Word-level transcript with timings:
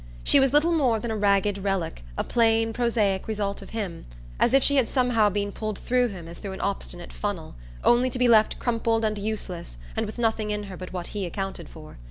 She 0.23 0.39
was 0.39 0.51
little 0.51 0.71
more 0.71 0.99
than 0.99 1.11
a 1.11 1.15
ragged 1.15 1.59
relic, 1.59 2.03
a 2.17 2.23
plain 2.23 2.73
prosaic 2.73 3.27
result 3.27 3.61
of 3.61 3.69
him 3.69 4.07
as 4.39 4.51
if 4.51 4.63
she 4.63 4.77
had 4.77 4.89
somehow 4.89 5.29
been 5.29 5.51
pulled 5.51 5.77
through 5.77 6.07
him 6.07 6.27
as 6.27 6.39
through 6.39 6.53
an 6.53 6.61
obstinate 6.61 7.13
funnel, 7.13 7.53
only 7.83 8.09
to 8.09 8.17
be 8.17 8.27
left 8.27 8.57
crumpled 8.57 9.05
and 9.05 9.19
useless 9.19 9.77
and 9.95 10.07
with 10.07 10.17
nothing 10.17 10.49
in 10.49 10.63
her 10.63 10.75
but 10.75 10.91
what 10.91 11.09
he 11.09 11.23
accounted 11.23 11.69
for. 11.69 11.99